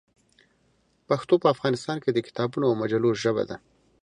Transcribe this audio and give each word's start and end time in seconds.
پښتو 1.07 1.33
په 1.41 1.47
افغانستان 1.53 1.97
کې 2.03 2.09
د 2.13 2.17
کتابونو 2.27 2.65
او 2.69 2.77
مجلو 2.81 3.09
ژبه 3.21 3.43
ده. 3.49 3.57